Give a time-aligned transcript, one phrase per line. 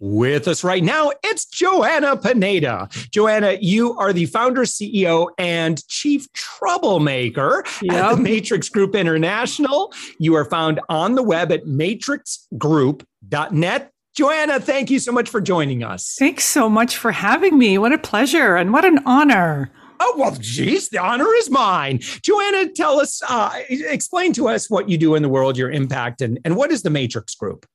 [0.00, 2.88] With us right now, it's Joanna Pineda.
[3.10, 7.94] Joanna, you are the founder, CEO, and chief troublemaker yep.
[7.94, 9.92] at the Matrix Group International.
[10.18, 13.92] You are found on the web at matrixgroup.net.
[14.16, 16.16] Joanna, thank you so much for joining us.
[16.18, 17.76] Thanks so much for having me.
[17.76, 19.70] What a pleasure and what an honor.
[20.02, 21.98] Oh, well, geez, the honor is mine.
[22.00, 26.22] Joanna, tell us, uh, explain to us what you do in the world, your impact,
[26.22, 27.66] and, and what is the Matrix Group?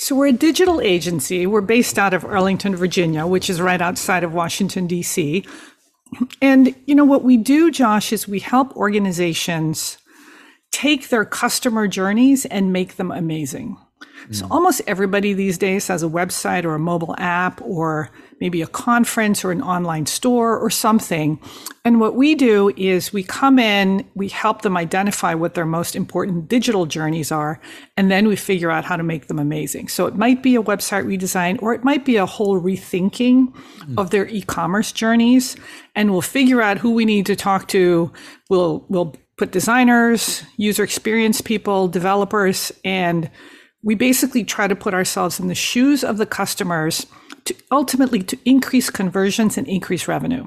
[0.00, 1.46] So, we're a digital agency.
[1.46, 5.44] We're based out of Arlington, Virginia, which is right outside of Washington, D.C.
[6.40, 9.98] And, you know, what we do, Josh, is we help organizations
[10.70, 13.76] take their customer journeys and make them amazing.
[14.30, 14.50] So mm.
[14.50, 19.44] almost everybody these days has a website or a mobile app or maybe a conference
[19.44, 21.40] or an online store or something.
[21.84, 25.96] And what we do is we come in, we help them identify what their most
[25.96, 27.60] important digital journeys are,
[27.96, 29.88] and then we figure out how to make them amazing.
[29.88, 33.98] So it might be a website redesign or it might be a whole rethinking mm.
[33.98, 35.56] of their e-commerce journeys.
[35.94, 38.12] And we'll figure out who we need to talk to.
[38.48, 43.30] We'll, we'll put designers, user experience people, developers, and
[43.82, 47.06] we basically try to put ourselves in the shoes of the customers
[47.44, 50.46] to ultimately to increase conversions and increase revenue.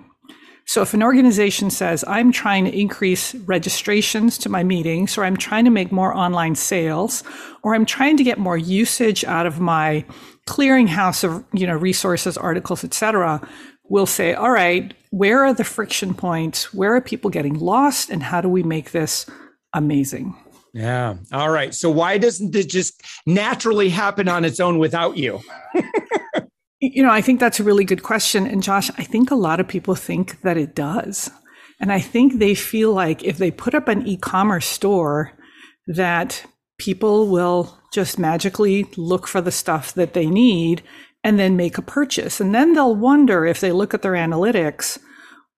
[0.66, 5.35] So if an organization says, I'm trying to increase registrations to my meetings, or I'm
[5.35, 7.23] trying to make more online sales,
[7.63, 10.05] or I'm trying to get more usage out of my
[10.47, 13.45] clearinghouse of, you know, resources, articles, etc.,
[13.89, 16.73] we'll say, all right, where are the friction points?
[16.73, 18.09] Where are people getting lost?
[18.09, 19.25] And how do we make this
[19.73, 20.33] amazing?
[20.73, 21.16] Yeah.
[21.31, 21.73] All right.
[21.73, 25.39] So why doesn't it just naturally happen on its own without you?
[26.81, 28.47] you know, I think that's a really good question.
[28.47, 31.29] And Josh, I think a lot of people think that it does.
[31.79, 35.31] And I think they feel like if they put up an e-commerce store
[35.88, 36.44] that
[36.79, 40.81] people will just magically look for the stuff that they need
[41.23, 42.41] and then make a purchase.
[42.41, 45.00] And then they'll wonder if they look at their analytics,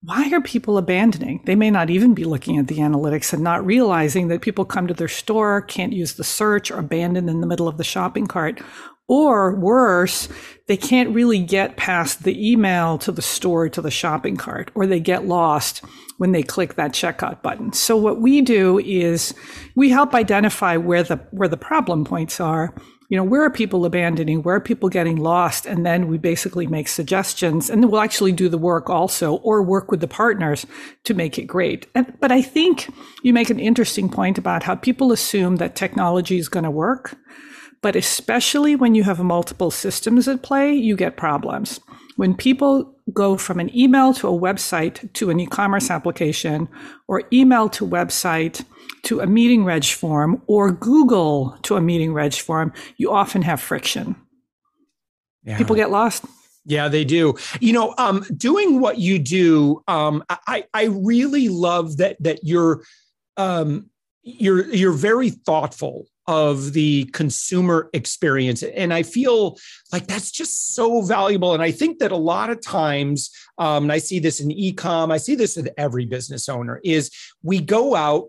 [0.06, 1.42] why are people abandoning?
[1.46, 4.86] They may not even be looking at the analytics and not realizing that people come
[4.88, 8.28] to their store, can't use the search, or abandon in the middle of the shopping
[8.28, 8.62] cart.
[9.08, 10.30] Or worse,
[10.68, 14.86] they can't really get past the email to the store to the shopping cart, or
[14.86, 15.84] they get lost
[16.18, 17.74] when they click that checkout button.
[17.74, 19.34] So what we do is
[19.76, 22.74] we help identify where the where the problem points are
[23.10, 24.42] you know, where are people abandoning?
[24.42, 25.66] Where are people getting lost?
[25.66, 29.92] And then we basically make suggestions and we'll actually do the work also or work
[29.92, 30.66] with the partners
[31.04, 31.88] to make it great.
[31.94, 36.38] And, but I think you make an interesting point about how people assume that technology
[36.38, 37.16] is going to work.
[37.82, 41.80] But especially when you have multiple systems at play, you get problems.
[42.16, 46.68] When people go from an email to a website to an e-commerce application
[47.08, 48.66] or email to website
[49.06, 53.62] to a meeting reg form or Google to a meeting reg form, you often have
[53.62, 54.16] friction.
[55.44, 55.58] Yeah.
[55.58, 56.26] People get lost.
[56.66, 57.36] Yeah, they do.
[57.60, 62.84] You know, um, doing what you do, um, I I really love that that you're
[63.38, 63.90] um,
[64.24, 69.56] you're you're very thoughtful of the consumer experience and i feel
[69.94, 73.30] like that's just so valuable and i think that a lot of times
[73.60, 77.12] um, and i see this in ecom i see this with every business owner is
[77.44, 78.26] we go out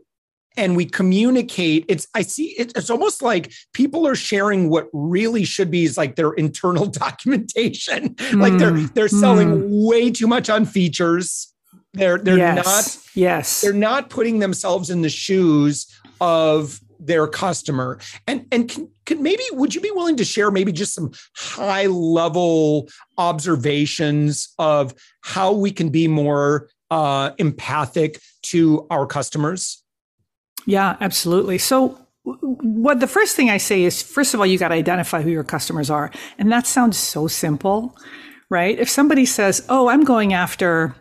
[0.57, 5.45] and we communicate it's i see it, it's almost like people are sharing what really
[5.45, 8.87] should be is like their internal documentation mm, like they're hmm.
[8.95, 9.89] they're selling mm.
[9.89, 11.53] way too much on features
[11.93, 15.87] they're they're yes, not yes they're not putting themselves in the shoes
[16.21, 20.73] of their customer and and can, can maybe would you be willing to share maybe
[20.73, 22.89] just some high level
[23.19, 29.83] observations of how we can be more uh, empathic to our customers
[30.67, 31.59] yeah, absolutely.
[31.59, 35.23] So what the first thing I say is first of all you got to identify
[35.23, 36.11] who your customers are.
[36.39, 37.97] And that sounds so simple,
[38.51, 38.79] right?
[38.79, 40.95] If somebody says, "Oh, I'm going after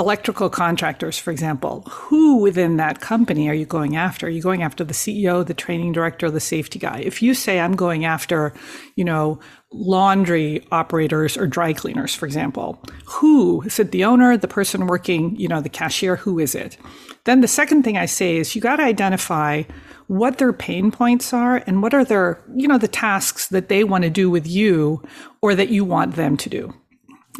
[0.00, 4.26] electrical contractors, for example, who within that company are you going after?
[4.26, 7.00] Are you going after the CEO, the training director, the safety guy?
[7.04, 8.54] If you say I'm going after,
[8.96, 9.38] you know,
[9.72, 15.36] laundry operators or dry cleaners, for example, who is it the owner, the person working,
[15.36, 16.78] you know, the cashier, who is it?
[17.24, 19.64] Then the second thing I say is you got to identify
[20.06, 23.84] what their pain points are and what are their, you know, the tasks that they
[23.84, 25.02] want to do with you
[25.42, 26.74] or that you want them to do.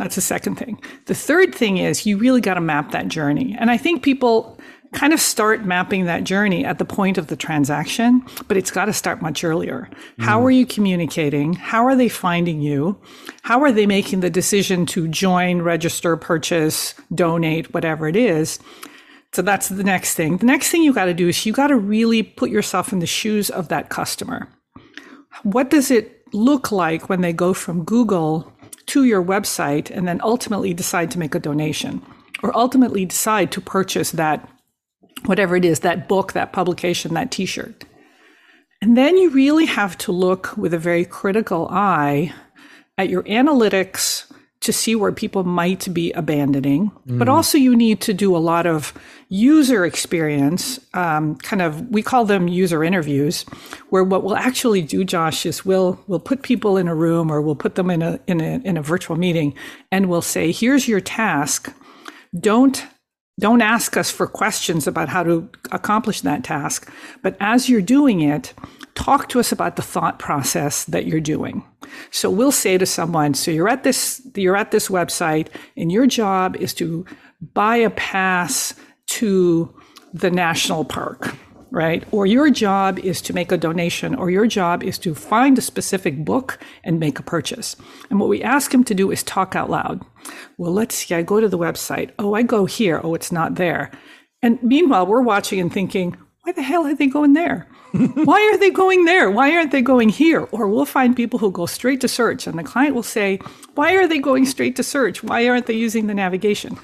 [0.00, 0.80] That's the second thing.
[1.04, 3.54] The third thing is you really got to map that journey.
[3.60, 4.58] And I think people
[4.94, 8.86] kind of start mapping that journey at the point of the transaction, but it's got
[8.86, 9.90] to start much earlier.
[10.18, 10.24] Mm.
[10.24, 11.52] How are you communicating?
[11.52, 12.98] How are they finding you?
[13.42, 18.58] How are they making the decision to join, register, purchase, donate, whatever it is?
[19.34, 20.38] So that's the next thing.
[20.38, 23.00] The next thing you got to do is you got to really put yourself in
[23.00, 24.48] the shoes of that customer.
[25.42, 28.50] What does it look like when they go from Google
[28.90, 32.02] to your website and then ultimately decide to make a donation
[32.42, 34.48] or ultimately decide to purchase that,
[35.26, 37.84] whatever it is, that book, that publication, that t shirt.
[38.82, 42.32] And then you really have to look with a very critical eye
[42.96, 44.29] at your analytics
[44.60, 46.90] to see where people might be abandoning.
[47.06, 47.18] Mm.
[47.18, 48.92] But also, you need to do a lot of
[49.28, 53.44] user experience, um, kind of, we call them user interviews,
[53.88, 57.40] where what we'll actually do, Josh, is we'll, we'll put people in a room or
[57.40, 59.54] we'll put them in a, in a, in a virtual meeting
[59.90, 61.72] and we'll say, here's your task.
[62.38, 62.84] Don't
[63.38, 66.90] don't ask us for questions about how to accomplish that task.
[67.22, 68.52] But as you're doing it,
[68.94, 71.64] talk to us about the thought process that you're doing.
[72.10, 76.06] So we'll say to someone, so you're at this, you're at this website and your
[76.06, 77.06] job is to
[77.54, 78.74] buy a pass
[79.06, 79.74] to
[80.12, 81.34] the national park
[81.70, 82.04] right?
[82.10, 85.62] Or your job is to make a donation, or your job is to find a
[85.62, 87.76] specific book and make a purchase.
[88.10, 90.02] And what we ask him to do is talk out loud.
[90.58, 92.10] Well, let's see, I go to the website.
[92.18, 93.00] Oh, I go here.
[93.02, 93.90] Oh, it's not there.
[94.42, 97.68] And meanwhile, we're watching and thinking, why the hell are they going there?
[97.92, 99.32] Why are they going there?
[99.32, 100.48] Why aren't they going here?
[100.52, 103.40] Or we'll find people who go straight to search, and the client will say,
[103.74, 105.24] Why are they going straight to search?
[105.24, 106.78] Why aren't they using the navigation?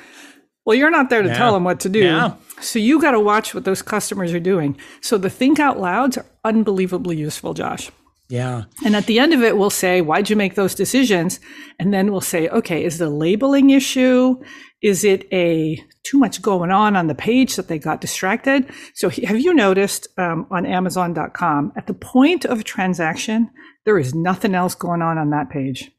[0.67, 1.39] Well, you're not there to yeah.
[1.39, 2.01] tell them what to do.
[2.01, 2.35] Yeah.
[2.61, 4.77] So you got to watch what those customers are doing.
[5.01, 7.91] So the think out louds are unbelievably useful, Josh.
[8.29, 8.65] Yeah.
[8.85, 11.39] And at the end of it, we'll say, why'd you make those decisions?
[11.79, 14.43] And then we'll say, okay, is the labeling issue?
[14.83, 18.69] Is it a too much going on on the page that they got distracted?
[18.95, 23.51] So have you noticed um, on Amazon.com at the point of transaction,
[23.85, 25.93] there is nothing else going on on that page.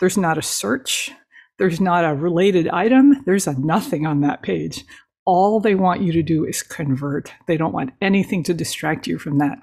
[0.00, 1.10] There's not a search.
[1.58, 3.22] There's not a related item.
[3.24, 4.84] There's a nothing on that page.
[5.24, 7.32] All they want you to do is convert.
[7.46, 9.58] They don't want anything to distract you from that.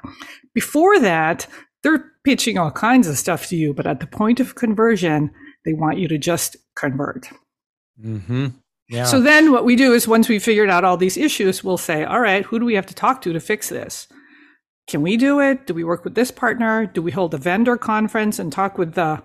[0.53, 1.47] Before that,
[1.83, 5.31] they're pitching all kinds of stuff to you, but at the point of conversion,
[5.65, 7.27] they want you to just convert.
[8.03, 8.47] Mm-hmm.
[8.89, 9.05] Yeah.
[9.05, 12.03] So then what we do is once we figured out all these issues, we'll say,
[12.03, 14.07] all right, who do we have to talk to to fix this?
[14.87, 15.65] Can we do it?
[15.65, 16.85] Do we work with this partner?
[16.85, 19.21] Do we hold a vendor conference and talk with the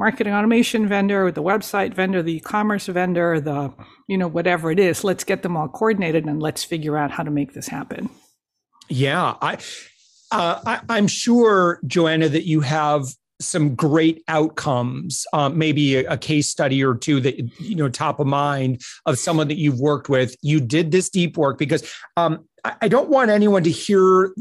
[0.00, 3.70] marketing automation vendor, the website vendor, the e-commerce vendor, the,
[4.08, 5.04] you know, whatever it is.
[5.04, 8.08] Let's get them all coordinated and let's figure out how to make this happen.
[8.88, 9.58] Yeah, I,
[10.32, 13.08] uh, I am sure, Joanna, that you have
[13.40, 15.26] some great outcomes.
[15.34, 19.18] Um, maybe a, a, case study or two that you know top of mind of
[19.18, 20.36] someone that you've worked with.
[20.42, 24.34] You did this deep work because um, I, don't want anyone to hear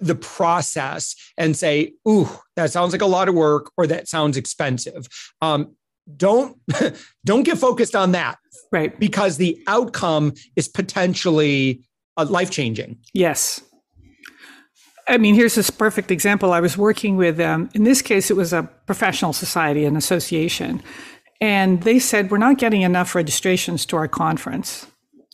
[0.00, 4.36] the process and say, "Ooh, that sounds like a lot of work," or "That sounds
[4.36, 5.08] expensive."
[5.40, 5.76] Um,
[6.16, 6.58] don't
[7.24, 8.38] don't get focused on that,
[8.70, 8.98] right?
[8.98, 11.82] Because the outcome is potentially
[12.16, 12.98] uh, life changing.
[13.14, 13.62] Yes.
[15.08, 16.52] I mean, here's this perfect example.
[16.52, 20.80] I was working with, um, in this case, it was a professional society, an association,
[21.40, 24.86] and they said, We're not getting enough registrations to our conference.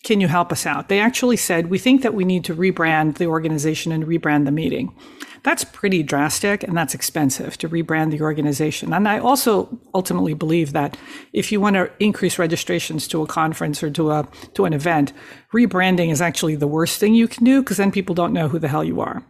[0.05, 0.89] Can you help us out?
[0.89, 4.53] They actually said, We think that we need to rebrand the organization and rebrand the
[4.53, 4.95] meeting.
[5.43, 8.93] That's pretty drastic and that's expensive to rebrand the organization.
[8.93, 10.97] And I also ultimately believe that
[11.33, 15.13] if you want to increase registrations to a conference or to a to an event,
[15.53, 18.59] rebranding is actually the worst thing you can do because then people don't know who
[18.59, 19.25] the hell you are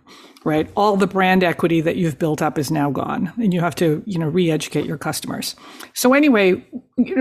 [0.45, 0.71] right?
[0.77, 4.03] All the brand equity that you've built up is now gone, and you have to,
[4.07, 5.55] you know, re-educate your customers.
[5.95, 6.65] So anyway,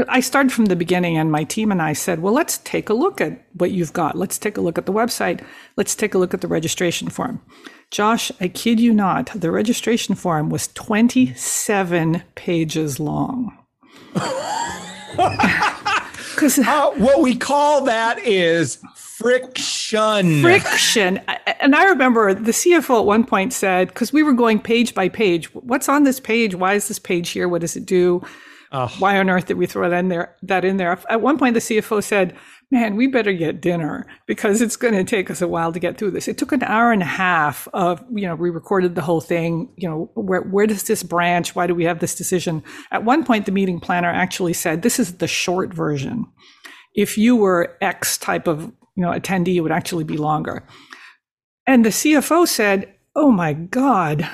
[0.07, 2.93] I started from the beginning, and my team and I said, well, let's take a
[2.93, 4.17] look at what you've got.
[4.17, 5.43] Let's take a look at the website.
[5.75, 7.41] Let's take a look at the registration form.
[7.91, 13.57] Josh, I kid you not, the registration form was 27 pages long.
[16.37, 20.43] Because uh, what we call that is friction.
[20.43, 21.17] Friction.
[21.59, 25.09] And I remember the CFO at one point said, because we were going page by
[25.09, 26.53] page, what's on this page?
[26.53, 27.47] Why is this page here?
[27.47, 28.21] What does it do?
[28.71, 28.87] Oh.
[28.99, 30.35] Why on earth did we throw that in there?
[30.43, 30.91] That in there?
[31.09, 32.35] At one point, the CFO said,
[32.71, 35.97] "Man, we better get dinner because it's going to take us a while to get
[35.97, 39.01] through this." It took an hour and a half of you know we recorded the
[39.01, 39.69] whole thing.
[39.77, 41.55] You know where where does this branch?
[41.55, 42.63] Why do we have this decision?
[42.91, 46.25] At one point, the meeting planner actually said, "This is the short version.
[46.95, 48.63] If you were X type of
[48.95, 50.63] you know attendee, it would actually be longer."
[51.65, 54.29] And the CFO said, oh my God,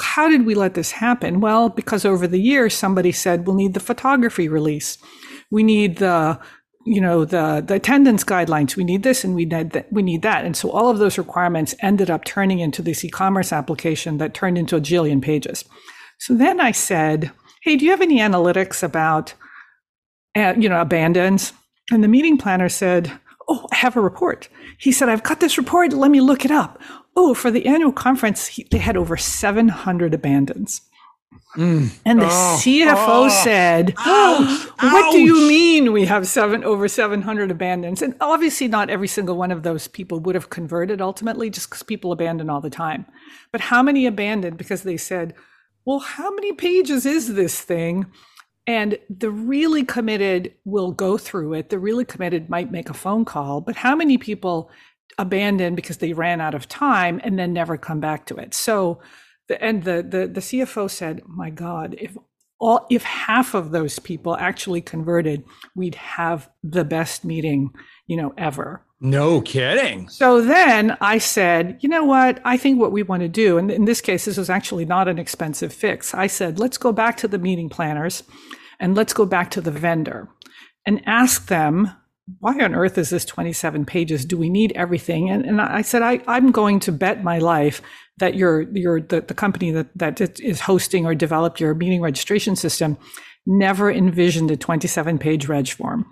[0.00, 1.40] how did we let this happen?
[1.40, 4.96] Well, because over the years, somebody said, we'll need the photography release.
[5.50, 6.38] We need the,
[6.84, 8.76] you know, the, the attendance guidelines.
[8.76, 9.92] We need this and we need that.
[9.92, 10.44] We need that.
[10.44, 14.58] And so all of those requirements ended up turning into this e-commerce application that turned
[14.58, 15.64] into a jillion pages.
[16.18, 19.34] So then I said, hey, do you have any analytics about,
[20.36, 21.52] uh, you know, abandons?
[21.90, 23.10] And the meeting planner said,
[23.48, 24.48] oh, I have a report.
[24.78, 25.92] He said, I've got this report.
[25.92, 26.80] Let me look it up
[27.16, 30.82] oh, for the annual conference, he, they had over 700 abandons.
[31.56, 31.96] Mm.
[32.04, 36.88] And the oh, CFO oh, said, oh, "What do you mean we have seven over
[36.88, 41.50] 700 abandons?" And obviously, not every single one of those people would have converted ultimately,
[41.50, 43.06] just because people abandon all the time.
[43.52, 45.34] But how many abandoned because they said,
[45.84, 48.06] "Well, how many pages is this thing?"
[48.66, 51.68] And the really committed will go through it.
[51.68, 54.70] The really committed might make a phone call, but how many people
[55.18, 58.54] abandon because they ran out of time and then never come back to it.
[58.54, 59.00] So
[59.48, 62.16] the and the the, the CFO said, "My God, if
[62.58, 67.70] all if half of those people actually converted, we'd have the best meeting,
[68.06, 70.08] you know, ever." No kidding.
[70.08, 72.40] So then I said, you know what?
[72.42, 75.08] I think what we want to do, and in this case, this was actually not
[75.08, 76.14] an expensive fix.
[76.14, 78.22] I said, let's go back to the meeting planners
[78.80, 80.30] and let's go back to the vendor
[80.86, 81.90] and ask them
[82.40, 84.24] why on earth is this 27 pages?
[84.24, 85.28] Do we need everything?
[85.28, 87.82] And, and I said, I, I'm going to bet my life
[88.18, 92.56] that you're, you're the, the company that, that is hosting or developed your meeting registration
[92.56, 92.96] system
[93.46, 96.06] never envisioned a 27 page reg form.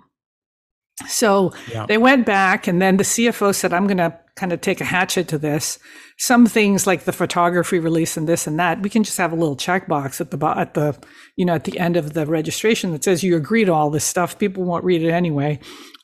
[1.07, 1.87] So yeah.
[1.87, 4.85] they went back, and then the CFO said, I'm going to kind of take a
[4.85, 5.79] hatchet to this.
[6.19, 9.35] Some things like the photography release and this and that, we can just have a
[9.35, 10.95] little checkbox at the at the
[11.35, 14.03] you know at the end of the registration that says you agree to all this
[14.03, 14.37] stuff.
[14.37, 15.59] People won't read it anyway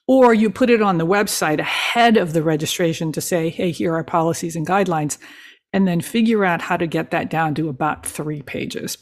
[0.09, 3.93] or you put it on the website ahead of the registration to say, hey, here
[3.93, 5.19] are policies and guidelines,
[5.71, 8.97] and then figure out how to get that down to about three pages.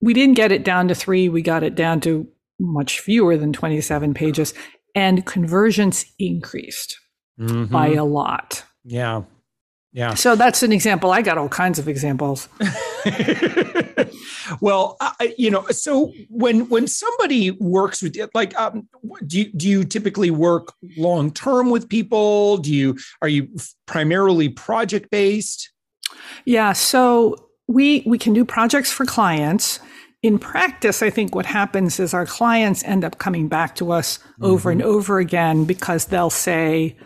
[0.00, 2.28] We didn't get it down to three, we got it down to
[2.60, 4.54] much fewer than 27 pages,
[4.94, 7.00] and conversions increased
[7.36, 7.64] mm-hmm.
[7.64, 8.62] by a lot.
[8.84, 9.24] Yeah.
[9.92, 10.14] Yeah.
[10.14, 11.10] So that's an example.
[11.10, 12.48] I got all kinds of examples.
[14.60, 18.88] well, I, you know, so when when somebody works with like, um,
[19.26, 22.58] do you, do you typically work long term with people?
[22.58, 23.48] Do you are you
[23.86, 25.70] primarily project based?
[26.44, 26.72] Yeah.
[26.72, 29.80] So we we can do projects for clients.
[30.22, 34.18] In practice, I think what happens is our clients end up coming back to us
[34.18, 34.44] mm-hmm.
[34.46, 36.96] over and over again because they'll say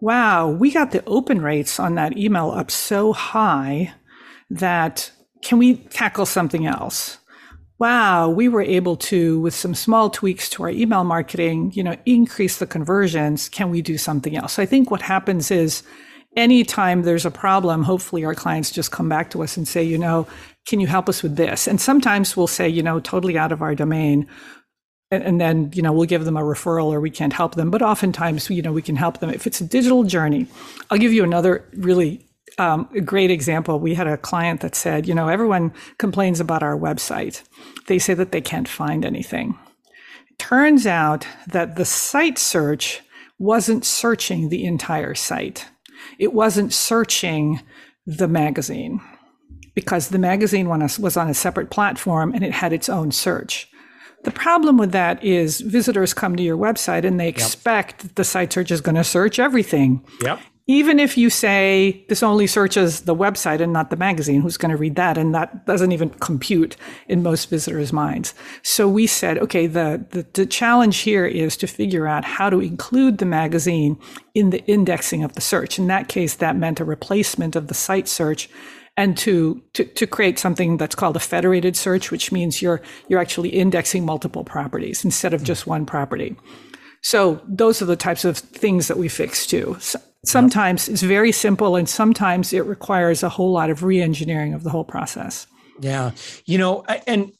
[0.00, 3.94] wow, we got the open rates on that email up so high
[4.50, 5.10] that
[5.46, 7.18] can we tackle something else?
[7.78, 11.94] Wow, we were able to, with some small tweaks to our email marketing, you know,
[12.04, 13.48] increase the conversions.
[13.48, 14.54] Can we do something else?
[14.54, 15.84] So I think what happens is
[16.36, 19.98] anytime there's a problem, hopefully our clients just come back to us and say, you
[19.98, 20.26] know,
[20.66, 21.68] can you help us with this?
[21.68, 24.26] And sometimes we'll say, you know, totally out of our domain
[25.12, 27.70] and, and, then you know we'll give them a referral or we can't help them
[27.70, 30.48] but oftentimes you know we can help them if it's a digital journey
[30.90, 32.25] i'll give you another really
[32.58, 36.62] um, a great example we had a client that said you know everyone complains about
[36.62, 37.42] our website
[37.86, 39.58] they say that they can't find anything
[40.38, 43.02] turns out that the site search
[43.38, 45.66] wasn't searching the entire site
[46.18, 47.60] it wasn't searching
[48.06, 49.00] the magazine
[49.74, 53.68] because the magazine was on a separate platform and it had its own search
[54.26, 58.14] the problem with that is visitors come to your website and they expect yep.
[58.16, 60.04] the site search is going to search everything.
[60.20, 60.40] Yep.
[60.68, 64.72] Even if you say this only searches the website and not the magazine, who's going
[64.72, 65.16] to read that?
[65.16, 68.34] And that doesn't even compute in most visitors' minds.
[68.62, 72.60] So we said, okay, the, the, the challenge here is to figure out how to
[72.60, 73.96] include the magazine
[74.34, 75.78] in the indexing of the search.
[75.78, 78.48] In that case, that meant a replacement of the site search
[78.96, 83.20] and to, to, to create something that's called a federated search, which means you're, you're
[83.20, 86.34] actually indexing multiple properties instead of just one property.
[87.02, 89.76] So those are the types of things that we fix too.
[89.78, 94.62] So sometimes it's very simple and sometimes it requires a whole lot of re-engineering of
[94.62, 95.46] the whole process.
[95.80, 96.12] Yeah.
[96.46, 97.32] You know, and,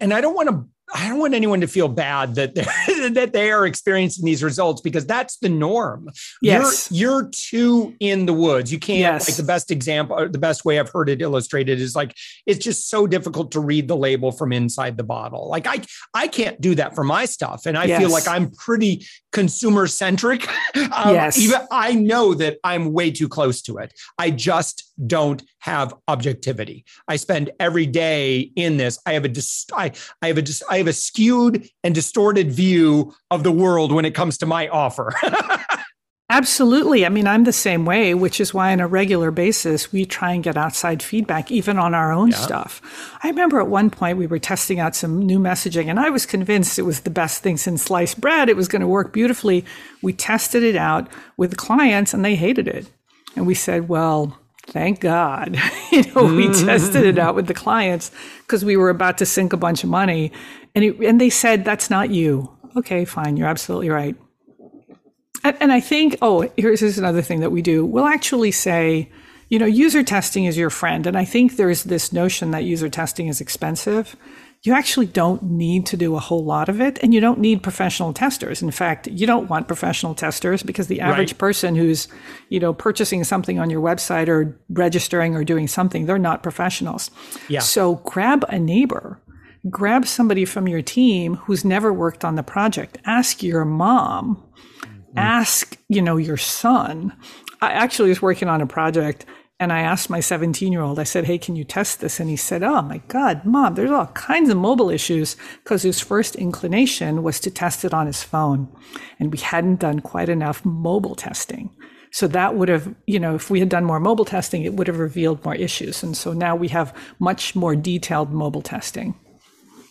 [0.00, 2.54] and I don't want to I don't want anyone to feel bad that
[3.14, 6.10] that they are experiencing these results because that's the norm.
[6.42, 8.70] Yes, you're, you're too in the woods.
[8.70, 8.98] You can't.
[8.98, 9.28] Yes.
[9.28, 12.14] Like the best example, the best way I've heard it illustrated is like
[12.46, 15.48] it's just so difficult to read the label from inside the bottle.
[15.48, 15.80] Like I
[16.12, 18.00] I can't do that for my stuff, and I Yes.
[18.00, 20.48] feel like I'm pretty consumer centric.
[20.76, 21.38] um, Yes.
[21.38, 23.92] Even I know that I'm way too close to it.
[24.18, 26.84] I just don't have objectivity.
[27.08, 28.98] I spend every day in this.
[29.06, 32.52] I have a dis- I, I have a dis- I have a skewed and distorted
[32.52, 35.12] view of the world when it comes to my offer.
[36.32, 37.04] Absolutely.
[37.04, 40.32] I mean, I'm the same way, which is why on a regular basis, we try
[40.32, 42.36] and get outside feedback, even on our own Yeah.
[42.36, 42.80] stuff.
[43.22, 46.24] I remember at one point we were testing out some new messaging, and I was
[46.24, 48.48] convinced it was the best thing since sliced bread.
[48.48, 49.66] It was going to work beautifully.
[50.00, 52.86] We tested it out with clients, and they hated it.
[53.36, 55.58] And we said, well, thank God.
[55.92, 56.64] you know, we mm.
[56.64, 59.90] tested it out with the clients because we were about to sink a bunch of
[59.90, 60.32] money.
[60.74, 62.50] And, it, and they said, that's not you.
[62.74, 63.36] Okay, fine.
[63.36, 64.16] You're absolutely right.
[65.44, 67.84] And, and I think, oh, here's, here's another thing that we do.
[67.84, 69.10] We'll actually say,
[69.48, 71.06] you know, user testing is your friend.
[71.06, 74.16] And I think there's this notion that user testing is expensive.
[74.64, 77.64] You actually don't need to do a whole lot of it, and you don't need
[77.64, 78.62] professional testers.
[78.62, 81.38] In fact, you don't want professional testers because the average Right.
[81.38, 82.06] person who's,
[82.48, 87.10] you know, purchasing something on your website or registering or doing something, they're not professionals.
[87.48, 87.58] Yeah.
[87.58, 89.20] So grab a neighbor,
[89.68, 92.98] grab somebody from your team who's never worked on the project.
[93.04, 94.40] Ask your mom
[95.14, 95.20] Mm.
[95.20, 97.12] ask you know your son.
[97.60, 99.26] I actually was working on a project
[99.60, 102.18] and i asked my 17 year old i said hey can you test this?
[102.18, 105.36] And he said oh my god mom there's all kinds of mobile issues.
[105.62, 108.68] Because his first inclination was to test it on his phone.
[109.20, 111.70] And we hadn't done quite enough mobile testing.
[112.10, 114.86] So that would have you know if we had done more mobile testing it would
[114.86, 116.02] have revealed more issues.
[116.02, 119.14] And so now we have much more detailed mobile testing.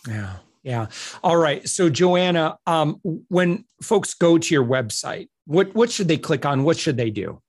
[0.08, 0.36] Yeah.
[0.62, 0.86] Yeah.
[1.24, 1.68] All right.
[1.68, 6.62] So Joanna, um, when folks go to your website, what what should they click on?
[6.62, 7.40] What should they do?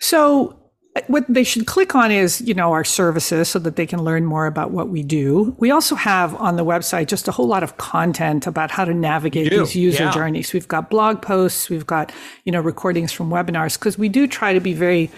[0.00, 0.66] So
[1.08, 4.24] what they should click on is, you know, our services so that they can learn
[4.24, 5.54] more about what we do.
[5.58, 8.94] We also have on the website just a whole lot of content about how to
[8.94, 10.10] navigate these user yeah.
[10.12, 10.52] journeys.
[10.52, 12.12] We've got blog posts, we've got,
[12.44, 15.10] you know, recordings from webinars because we do try to be very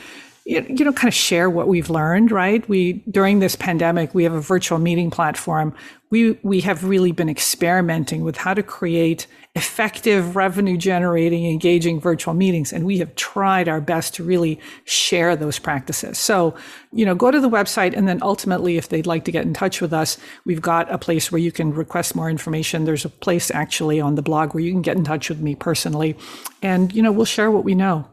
[0.49, 2.67] you know kind of share what we've learned right?
[2.69, 5.75] We during this pandemic we have a virtual meeting platform.
[6.09, 12.33] We we have really been experimenting with how to create effective revenue generating engaging virtual
[12.33, 16.17] meetings and we have tried our best to really share those practices.
[16.17, 16.55] So
[16.93, 19.53] you know go to the website and then ultimately if they'd like to get in
[19.53, 22.87] touch with us we've got a place where you can request more information.
[22.87, 25.55] There's a place actually on the blog where you can get in touch with me
[25.55, 26.17] personally.
[26.63, 28.09] And you know we'll share what we know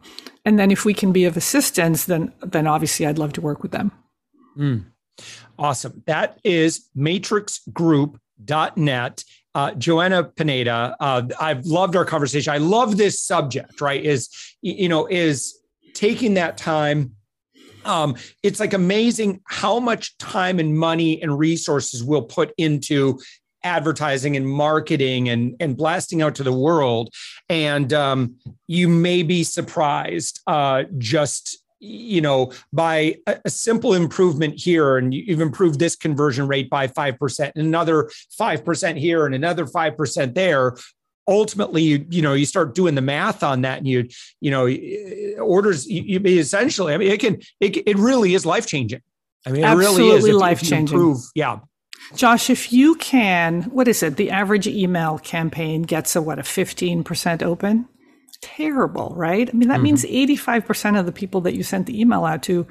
[0.46, 3.62] and then if we can be of assistance then then obviously i'd love to work
[3.62, 3.92] with them
[5.58, 6.02] Awesome.
[6.06, 9.24] That is matrixgroup.net.
[9.54, 12.52] Uh, Joanna Pineda, uh, I've loved our conversation.
[12.52, 14.04] I love this subject, right?
[14.04, 14.28] Is,
[14.60, 15.58] you know, is
[15.94, 17.12] taking that time.
[17.86, 23.18] Um, it's like amazing how much time and money and resources we'll put into
[23.66, 27.12] advertising and marketing and, and blasting out to the world.
[27.48, 34.54] And um, you may be surprised uh, just you know, by a, a simple improvement
[34.58, 39.34] here, and you- you've improved this conversion rate by 5%, and another 5% here, and
[39.34, 40.74] another 5% there.
[41.28, 44.08] Ultimately, you, you know, you start doing the math on that, and you,
[44.40, 44.64] you know,
[45.42, 49.02] orders, you, you be essentially, I mean, it can, it, it really is life changing.
[49.46, 50.14] I mean, it really is.
[50.16, 50.98] Absolutely can life-changing.
[51.34, 51.58] Yeah.
[52.14, 54.16] Josh if you can what is it?
[54.16, 57.88] The average email campaign gets a what a 15% open?
[58.40, 59.48] Terrible right?
[59.48, 59.82] I mean that mm-hmm.
[59.82, 62.66] means 85% of the people that you sent the email out to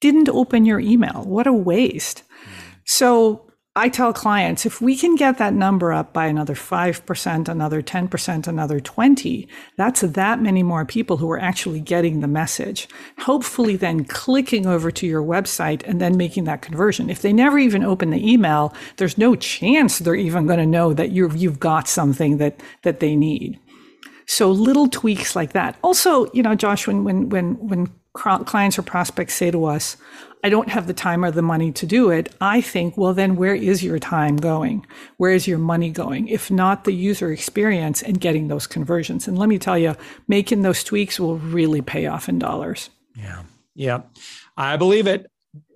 [0.00, 1.24] didn't open your email.
[1.24, 2.22] What a waste.
[2.22, 2.76] Mm.
[2.84, 3.47] So
[3.78, 8.48] I tell clients if we can get that number up by another 5%, another 10%,
[8.48, 12.88] another 20, that's that many more people who are actually getting the message.
[13.20, 17.08] Hopefully then clicking over to your website and then making that conversion.
[17.08, 20.92] If they never even open the email, there's no chance they're even going to know
[20.92, 23.60] that you've you've got something that that they need.
[24.26, 25.78] So little tweaks like that.
[25.82, 29.96] Also, you know, Josh, when when when when clients or prospects say to us,
[30.44, 33.36] "I don't have the time or the money to do it," I think, well, then
[33.36, 34.86] where is your time going?
[35.16, 36.28] Where is your money going?
[36.28, 39.28] If not the user experience and getting those conversions.
[39.28, 42.90] And let me tell you, making those tweaks will really pay off in dollars.
[43.16, 43.42] Yeah.
[43.74, 44.02] Yeah.
[44.56, 45.26] I believe it.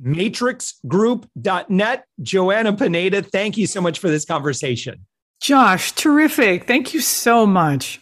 [0.04, 2.04] Matrixgroup.net.
[2.20, 5.06] Joanna Pineda, thank you so much for this conversation.
[5.40, 6.66] Josh, terrific.
[6.66, 8.00] Thank you so much.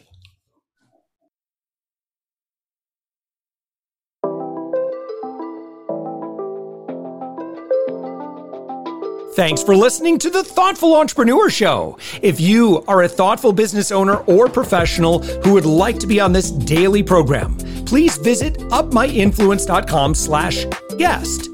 [9.40, 11.96] Thanks for listening to the Thoughtful Entrepreneur Show.
[12.20, 16.34] If you are a thoughtful business owner or professional who would like to be on
[16.34, 20.66] this daily program, please visit upmyinfluence.com slash
[20.98, 21.48] guest.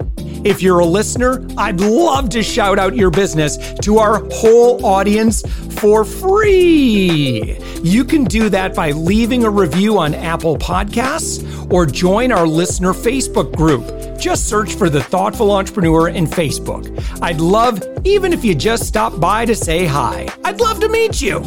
[0.45, 5.43] If you're a listener, I'd love to shout out your business to our whole audience
[5.79, 7.57] for free.
[7.87, 12.93] You can do that by leaving a review on Apple Podcasts or join our listener
[12.93, 14.19] Facebook group.
[14.19, 16.85] Just search for The Thoughtful Entrepreneur in Facebook.
[17.23, 20.29] I'd love even if you just stop by to say hi.
[20.45, 21.41] I'd love to meet you.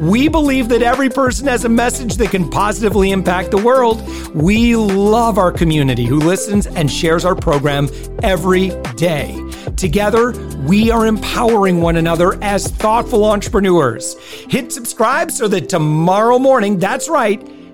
[0.00, 4.02] We believe that every person has a message that can positively impact the world.
[4.34, 7.88] We love our community who listens and shares our program
[8.22, 9.36] every day.
[9.76, 10.32] Together,
[10.66, 14.16] we are empowering one another as thoughtful entrepreneurs.
[14.48, 17.46] Hit subscribe so that tomorrow morning, that's right,